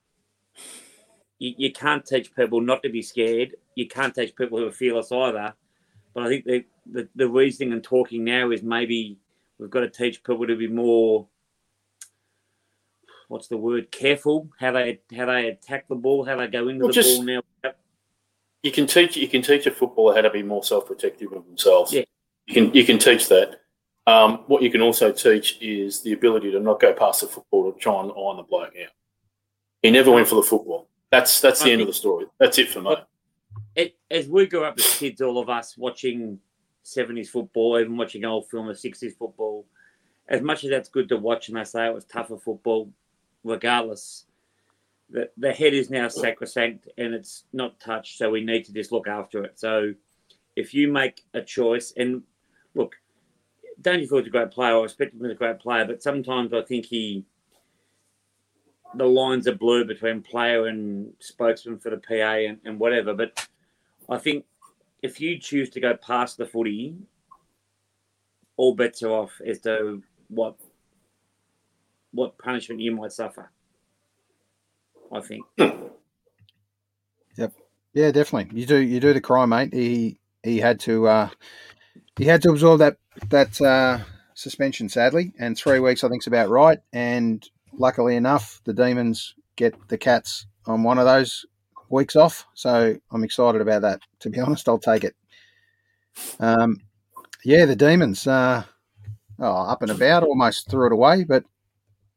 [1.38, 3.56] you, you can't teach people not to be scared.
[3.76, 5.54] You can't teach people who are fearless either.
[6.14, 9.18] But I think the, the, the reasoning and talking now is maybe
[9.58, 11.28] we've got to teach people to be more
[13.28, 16.80] what's the word careful how they how they attack the ball how they go into
[16.80, 17.42] Well, the just- ball now
[18.64, 21.46] You can teach you can teach a footballer how to be more self protective of
[21.46, 21.94] themselves.
[21.94, 22.04] Yeah.
[22.48, 23.62] You can you can teach that.
[24.08, 27.72] Um, what you can also teach is the ability to not go past the football
[27.72, 28.92] to try and iron the bloke out.
[29.84, 30.90] He never went for the football.
[31.12, 32.26] That's that's the I end of the story.
[32.40, 32.96] That's it for me.
[33.80, 36.40] It, as we grew up as kids, all of us watching
[36.84, 39.66] 70s football, even watching old film of 60s football,
[40.28, 42.92] as much as that's good to watch, and I say it was tougher football,
[43.44, 44.26] regardless,
[45.10, 48.92] the, the head is now sacrosanct and it's not touched, so we need to just
[48.92, 49.60] look after it.
[49.60, 49.94] So
[50.56, 52.22] if you make a choice, and
[52.76, 52.96] look,
[53.82, 56.86] Dangerfield's a great player, I respect him as a great player, but sometimes I think
[56.86, 57.26] he.
[58.96, 63.14] The lines are blurred between player and spokesman for the PA and, and whatever.
[63.14, 63.48] But
[64.10, 64.46] I think
[65.02, 66.96] if you choose to go past the footy,
[68.58, 70.56] all bets are off as to what
[72.12, 73.52] what punishment you might suffer.
[75.12, 75.46] I think.
[77.38, 77.54] Yep.
[77.94, 78.60] Yeah, definitely.
[78.60, 79.74] You do you do the crime, mate.
[79.74, 81.30] He he had to uh,
[82.18, 82.98] he had to absorb that
[83.30, 84.00] that uh,
[84.34, 86.80] suspension, sadly, and three weeks I think is about right.
[86.92, 91.46] And luckily enough, the Demons get the Cats on one of those
[91.90, 94.02] weeks off, so I'm excited about that.
[94.22, 95.16] To be honest, I'll take it.
[96.40, 96.82] Um,
[97.44, 98.64] yeah, the Demons, uh,
[99.40, 101.44] oh, up and about, almost threw it away, but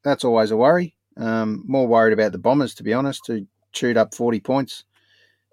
[0.02, 0.96] that's always a worry.
[1.16, 4.85] Um, more worried about the Bombers, to be honest, who chewed up 40 points.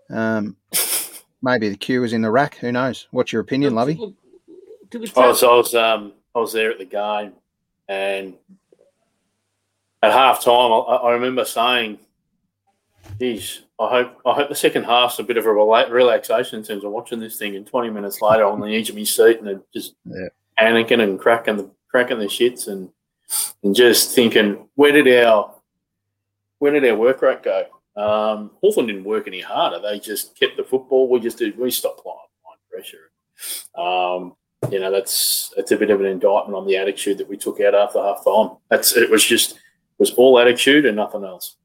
[0.10, 0.56] Um,
[1.42, 2.56] maybe the queue was in the rack.
[2.56, 3.08] Who knows?
[3.12, 4.00] What's your opinion, Lovey?
[4.02, 7.34] I was, I was, um, I was there at the game,
[7.88, 8.34] and
[10.02, 12.00] at half time, I, I remember saying,
[13.20, 16.84] "Geez, I hope I hope the second half's a bit of a relaxation in terms
[16.84, 19.62] of watching this thing." And twenty minutes later, on the edge of my seat and
[19.74, 20.28] just yeah.
[20.60, 22.90] panicking and cracking the cracking the shits and
[23.64, 25.54] and just thinking, where did our
[26.60, 27.66] where did our work rate go?
[27.96, 29.80] Um, Hawthorn didn't work any harder.
[29.80, 31.10] They just kept the football.
[31.10, 31.58] We just did.
[31.58, 32.18] We stopped applying
[32.72, 33.12] pressure.
[33.76, 34.36] Um,
[34.72, 37.60] you know, that's that's a bit of an indictment on the attitude that we took
[37.62, 38.58] out after half time.
[38.70, 39.60] That's it was just it
[40.00, 41.56] was all attitude and nothing else.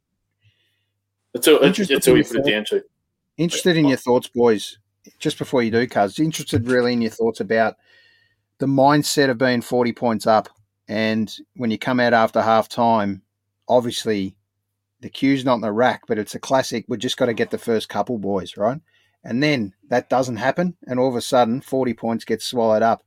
[1.35, 2.83] That's all, that's you put it down to.
[3.37, 4.79] Interested in your thoughts, boys.
[5.19, 7.75] Just before you do, Cuz, interested really in your thoughts about
[8.59, 10.49] the mindset of being forty points up,
[10.89, 13.21] and when you come out after half time,
[13.69, 14.35] obviously
[15.01, 16.87] the queue's not in the rack, but it's a classic.
[16.89, 18.81] We've just got to get the first couple, boys, right?
[19.25, 23.03] and then that doesn't happen, and all of a sudden, forty points get swallowed up.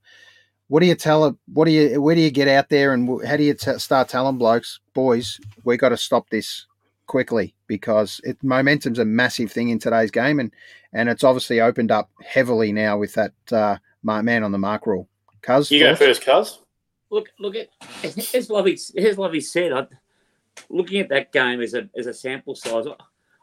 [0.68, 1.38] What do you tell?
[1.54, 2.02] What do you?
[2.02, 5.40] Where do you get out there, and how do you t- start telling blokes, boys,
[5.64, 6.66] we got to stop this
[7.08, 10.52] quickly because it, momentum's a massive thing in today's game, and
[10.94, 15.08] and it's obviously opened up heavily now with that uh, man on the mark rule.
[15.42, 16.00] Cuz, you thoughts?
[16.00, 16.60] go first, Cuz.
[17.10, 17.70] Look, look at
[18.04, 19.72] as Lovey as Lovey said.
[19.74, 19.88] I,
[20.70, 22.86] looking at that game as a as a sample size,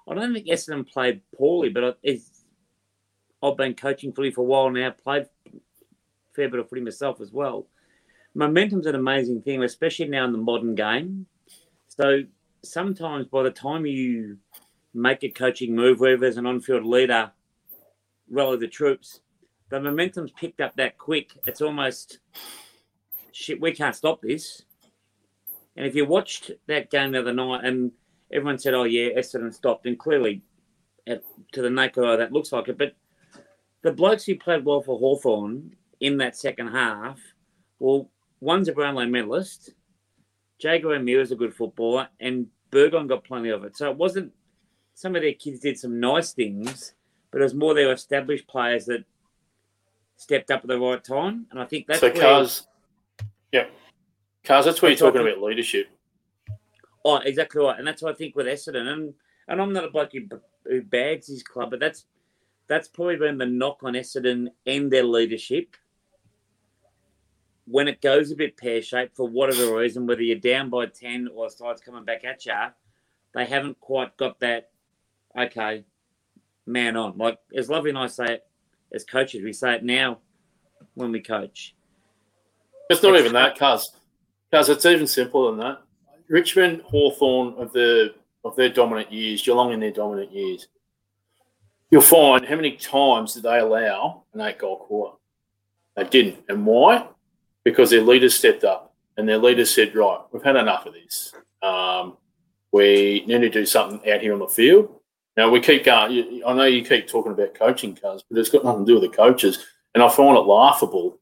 [0.08, 2.44] I don't think Essendon played poorly, but it's
[3.42, 5.58] I've been coaching footy for a while now, played a
[6.34, 7.66] fair bit of footy myself as well.
[8.34, 11.26] Momentum's an amazing thing, especially now in the modern game.
[11.88, 12.22] So
[12.64, 14.38] sometimes by the time you
[14.92, 17.32] make a coaching move, whether as an on-field leader,
[18.30, 19.20] rally the troops,
[19.70, 21.32] the momentum's picked up that quick.
[21.46, 22.18] It's almost
[23.32, 23.60] shit.
[23.60, 24.62] We can't stop this.
[25.76, 27.90] And if you watched that game the other night, and
[28.32, 30.42] everyone said, "Oh yeah, Essendon stopped," and clearly,
[31.06, 32.78] to the naked eye, that looks like it.
[32.78, 32.94] But
[33.82, 37.20] the blokes who played well for Hawthorn in that second half,
[37.80, 38.08] well,
[38.40, 39.74] one's a Brownlow medalist,
[40.58, 43.76] Jaeger O'Meara is a good footballer, and Burgoyne got plenty of it.
[43.76, 44.32] So it wasn't
[44.94, 46.92] some of their kids did some nice things,
[47.30, 49.04] but it was more their established players that
[50.16, 51.46] stepped up at the right time.
[51.50, 52.10] And I think that's so.
[52.10, 52.66] Cars,
[53.52, 53.66] yeah,
[54.42, 54.64] cars.
[54.64, 55.88] That's where you're talking about leadership.
[57.04, 58.88] Oh, exactly right, and that's what I think with Essendon.
[58.88, 59.14] And
[59.48, 60.26] and I'm not a bloke who,
[60.64, 62.06] who bags his club, but that's
[62.66, 65.76] that's probably been the knock on Essendon and their leadership.
[67.66, 71.28] When it goes a bit pear shaped for whatever reason, whether you're down by 10
[71.34, 72.52] or side's coming back at you,
[73.34, 74.70] they haven't quite got that,
[75.38, 75.84] okay,
[76.66, 77.16] man on.
[77.16, 78.46] Like, as Lovely and I say it
[78.92, 80.18] as coaches, we say it now
[80.94, 81.74] when we coach.
[82.90, 83.92] It's not it's even that, cuz.
[84.52, 85.82] Cuz it's even simpler than that.
[86.28, 90.68] Richmond, Hawthorn of the of their dominant years, Geelong in their dominant years
[91.94, 95.16] you'll find how many times did they allow an eight goal quarter?
[95.94, 96.42] They didn't.
[96.48, 97.06] And why?
[97.64, 101.32] Because their leaders stepped up and their leaders said, right, we've had enough of this.
[101.62, 102.16] Um,
[102.72, 105.00] we need to do something out here on the field.
[105.36, 106.42] Now, we keep going.
[106.46, 109.10] I know you keep talking about coaching cars, but it's got nothing to do with
[109.10, 109.64] the coaches.
[109.94, 111.18] And I find it laughable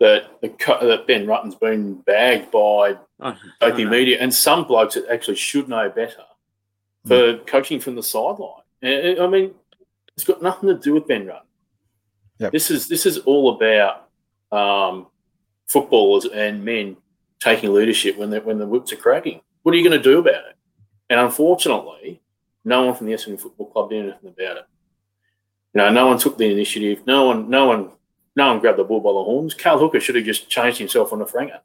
[0.00, 5.08] that, the, that Ben Rutten's been bagged by oh, the media and some blokes that
[5.08, 6.24] actually should know better
[7.06, 7.46] for mm.
[7.46, 8.62] coaching from the sideline.
[8.82, 9.54] I mean,
[10.16, 11.40] it's got nothing to do with Ben Rutten.
[12.38, 12.52] Yep.
[12.52, 14.08] This is this is all about
[14.50, 15.06] um,
[15.72, 16.96] footballers and men
[17.40, 19.40] taking leadership when the when the whips are cracking.
[19.62, 20.56] What are you going to do about it?
[21.10, 22.20] And unfortunately,
[22.64, 24.66] no one from the Essendon Football Club did anything about it.
[25.74, 27.06] You know, no one took the initiative.
[27.06, 27.90] No one, no one,
[28.36, 29.54] no one grabbed the bull by the horns.
[29.54, 31.60] Cale Hooker should have just changed himself on the franger.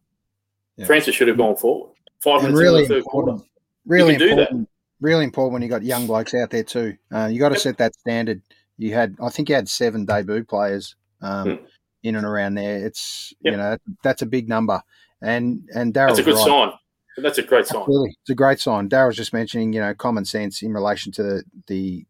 [0.75, 0.85] Yeah.
[0.85, 1.91] Francis should have gone forward.
[2.19, 3.37] Five and minutes really in the third quarter.
[3.85, 6.97] Really important really important when you got young blokes out there too.
[7.13, 7.61] Uh, you got to yep.
[7.61, 8.41] set that standard.
[8.77, 11.65] You had, I think, you had seven debut players um, hmm.
[12.07, 12.85] In and around there.
[12.85, 13.51] It's yep.
[13.51, 14.81] you know that's a big number,
[15.21, 16.09] and and Daryl.
[16.09, 16.45] That's a good right.
[16.45, 16.71] sign.
[17.17, 17.83] That's a great sign.
[17.87, 18.89] Really, it's a great sign.
[18.89, 22.05] Daryl's just mentioning, you know, common sense in relation to the, the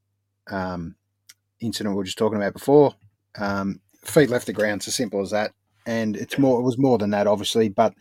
[0.51, 0.95] um,
[1.61, 2.93] incident we were just talking about before.
[3.37, 4.79] Um, feet left the ground.
[4.79, 5.53] It's as simple as that.
[5.85, 6.59] And it's more.
[6.59, 7.93] It was more than that, obviously, but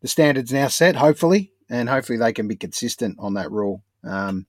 [0.00, 0.96] the standards now set.
[0.96, 3.82] Hopefully, and hopefully they can be consistent on that rule.
[4.02, 4.46] Um,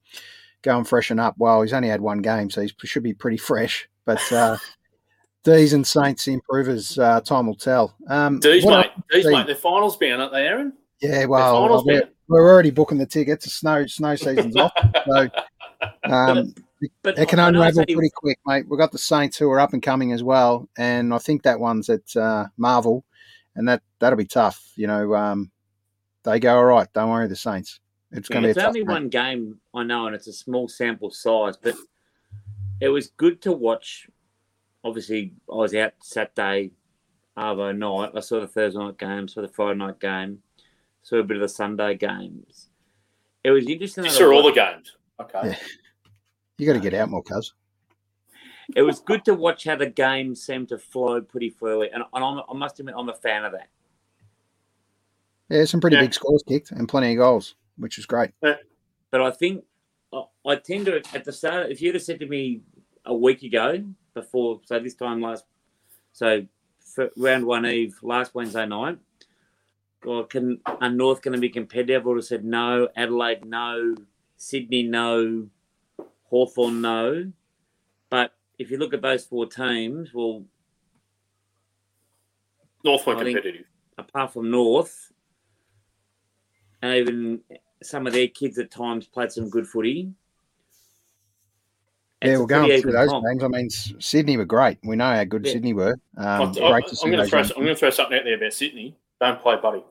[0.62, 1.36] go and freshen up.
[1.38, 3.90] Well, he's only had one game, so he should be pretty fresh.
[4.06, 4.58] But uh,
[5.46, 6.98] D's and Saints improvers.
[7.00, 7.96] Uh, time will tell.
[8.10, 8.92] Um, D's, mate.
[9.12, 9.46] D's, mate.
[9.46, 10.74] They're finals bound, aren't they, Aaron?
[11.02, 13.46] Yeah, well, we're, we're already booking the tickets.
[13.46, 14.72] The Snow snow season's off,
[15.06, 15.30] so
[16.04, 16.56] um,
[17.04, 18.66] But it can unravel pretty quick, mate.
[18.68, 21.60] We've got the Saints who are up and coming as well, and I think that
[21.60, 23.06] one's at uh, Marvel,
[23.56, 24.72] and that that'll be tough.
[24.76, 25.52] You know, um,
[26.24, 26.92] they go all right.
[26.94, 27.80] Don't worry, the Saints.
[28.12, 28.88] It's going to It's be a only game.
[28.88, 31.76] one game, I know, and it's a small sample size, but
[32.80, 34.08] it was good to watch.
[34.86, 36.72] Obviously, I was out Saturday,
[37.36, 38.12] Arvo night.
[38.16, 40.44] I saw the Thursday night game, saw the Friday night game,
[41.02, 42.70] saw a bit of the Sunday games.
[43.44, 44.06] It was interesting.
[44.06, 44.96] You saw all the games.
[45.20, 45.40] Okay.
[45.50, 45.56] Yeah.
[46.60, 47.54] You got to get uh, out more, cuz.
[48.76, 52.24] It was good to watch how the game seemed to flow pretty freely, and, and
[52.24, 53.70] I'm, I must admit, I'm a fan of that.
[55.50, 56.04] Yeah, some pretty Yeah.
[56.04, 58.32] big scores kicked and plenty of goals, which is great.
[58.42, 58.60] But
[59.14, 59.64] I think
[60.14, 61.72] I- I tend to at the start.
[61.72, 62.62] If you'd have said to me
[63.06, 63.84] a week ago,
[64.16, 65.46] before so this time last,
[66.14, 66.46] so
[67.18, 68.98] round one eve last Wednesday night,
[70.04, 72.04] well, can are North going to be competitive?
[72.04, 72.88] I would have said no.
[72.96, 73.96] Adelaide, no.
[74.38, 75.48] Sydney, no.
[76.30, 77.32] Hawthorn, no.
[78.10, 80.44] But if you look at those four teams, well,
[82.84, 83.66] North think- competitive.
[83.98, 85.12] apart from North,
[86.82, 87.42] and even
[87.82, 90.12] some of their kids at times played some good footy.
[92.26, 93.26] Yeah, we're going through those comp.
[93.26, 93.44] games.
[93.44, 94.78] I mean, Sydney were great.
[94.84, 95.54] We know how good Yeah.
[95.54, 95.96] Sydney were.
[96.18, 97.40] I- Um, I, great to see am going to throw.
[97.42, 98.96] young I'm going to throw something out there about Sydney.
[99.22, 99.84] Don't play Buddy.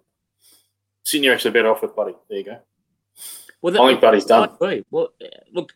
[1.05, 2.15] Sydney are actually better off with Buddy.
[2.29, 2.59] There you go.
[3.63, 4.49] Well, I think Buddy's done.
[4.51, 4.85] I agree.
[4.91, 5.75] Well, uh, look,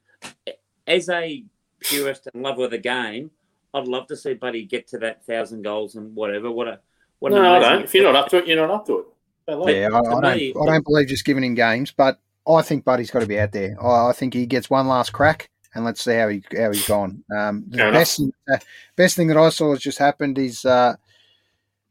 [0.87, 1.45] as a
[1.81, 3.31] purist and lover of the game,
[3.75, 6.51] I'd love to see Buddy get to that thousand goals and whatever.
[6.51, 6.81] What a
[7.19, 7.85] what No, I don't.
[7.85, 9.07] If you're not up to it, you're not up to it.
[9.47, 9.81] Don't like it.
[9.81, 10.37] Yeah, I, I don't.
[10.37, 13.39] me- I don't believe just giving him games, but I think Buddy's got to be
[13.39, 13.77] out there.
[13.83, 16.87] I, I think he gets one last crack, and let's see how he how he's
[16.87, 17.23] gone.
[17.37, 18.21] Um, the Fair best
[18.53, 18.59] uh,
[18.97, 20.97] best thing that I saw has just happened is uh,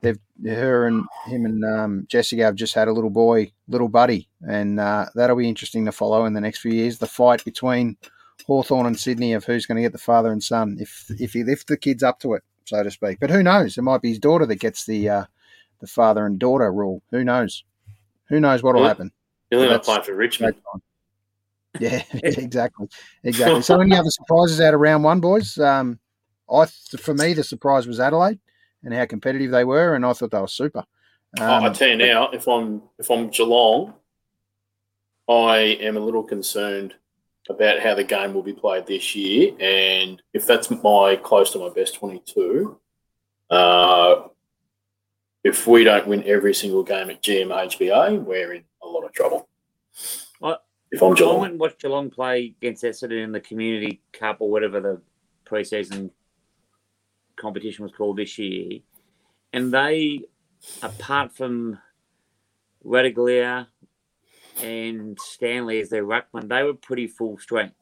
[0.02, 4.28] they've her and him and um, Jesinta have just had a little boy, little Buddy,
[4.48, 6.98] and uh, that'll be interesting to follow in the next few years.
[7.00, 7.98] The fight between
[8.46, 11.42] Hawthorn and Sydney of who's going to get the father and son if if he
[11.42, 13.20] if the kid's up to it, so to speak.
[13.20, 13.78] But who knows?
[13.78, 15.26] It might be his daughter that gets the uh,
[15.80, 17.02] the father and daughter rule.
[17.12, 17.64] Who knows?
[18.30, 18.88] Who knows what'll Yeah.
[18.90, 19.12] happen?
[19.52, 20.56] You're not That's- playing for Richmond.
[21.82, 22.88] Yeah, exactly,
[23.24, 23.62] exactly.
[23.62, 25.58] So, any other surprises out of round one, boys?
[25.58, 26.00] Um,
[26.50, 28.40] I for me, the surprise was Adelaide
[28.84, 30.84] and how competitive they were, and I thought they were super.
[31.40, 33.94] I I Um, tell you now, if I'm if I'm Geelong,
[35.28, 36.96] I am a little concerned
[37.50, 41.60] about how the game will be played this year, and if that's my close to
[41.60, 42.80] my best twenty-two,
[43.50, 44.28] uh,
[45.44, 49.48] if we don't win every single game at GMHBA, we're in a lot of trouble.
[50.92, 54.02] I- if I'm I Geelong, went and watched Geelong play against Essendon in the Community
[54.14, 55.02] Cup or whatever the
[55.46, 56.12] preseason
[57.36, 58.80] competition was called this year,
[59.54, 60.22] and they,
[60.82, 61.78] apart from
[62.86, 63.68] Ratugolea
[64.64, 67.76] and Stanley as their ruckman, they were pretty full strength.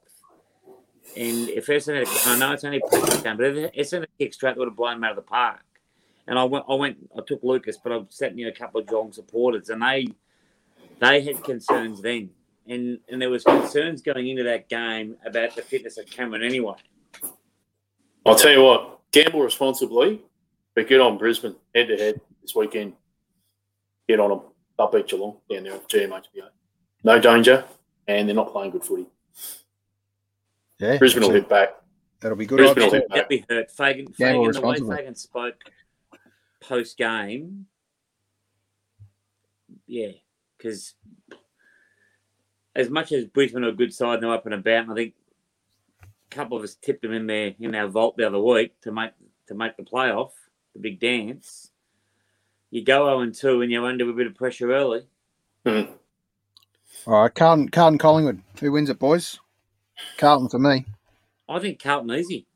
[1.16, 4.68] And if Essendon, I know it's only practice game, but if Essendon kicked straight, would
[4.68, 5.62] have blown them out of the park.
[6.28, 8.88] And I went, I went, I took Lucas, but I sat near a couple of
[8.88, 10.08] Geelong supporters, and they,
[11.00, 12.32] they had concerns then
[12.68, 16.76] and and there was concerns going into that game about the fitness of Cameron anyway.
[18.26, 20.22] I'll tell you what, gamble responsibly,
[20.74, 22.94] but get on Brisbane head to head this weekend.
[24.08, 24.42] Get on them.
[24.78, 26.50] They'll beat Geelong down there at GMHBA.
[27.04, 27.66] No danger,
[28.08, 29.08] and they're not playing good footy.
[30.80, 31.76] yeah, Brisbane will hit back.
[32.20, 32.58] that'll be good.
[32.58, 32.94] Brisbane odds.
[32.94, 33.72] will That'd, hit that'd be hurt.
[33.72, 34.96] Fagan, Fagan the way responsibly.
[34.98, 35.56] Fagan spoke
[36.62, 37.68] post game,
[39.88, 40.12] yeah,
[40.58, 40.96] because
[42.76, 44.96] as much as Brisbane are a good side and they're up and about, and I
[44.96, 45.14] think
[46.02, 48.92] a couple of us tipped them in there in our vault the other week to
[48.92, 49.12] make
[49.48, 50.32] to make the playoff,
[50.74, 51.72] the big dance.
[52.72, 55.02] You go 0 and 2 and you're under a bit of pressure early.
[55.66, 55.84] Hmm.
[57.08, 58.42] All right, Carlton, Carlton, Collingwood.
[58.60, 59.40] Who wins it, boys?
[60.18, 60.86] Carlton for me.
[61.48, 62.48] I think Carlton easy.